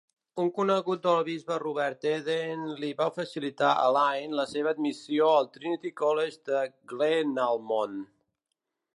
[0.43, 5.51] Un conegut del bisbe Robert Eden li va facilitar a Lyne la seva admissió al
[5.59, 6.63] Trinity College de
[6.95, 8.01] Glenalmond.